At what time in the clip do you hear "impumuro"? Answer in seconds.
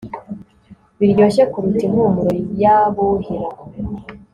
1.87-2.31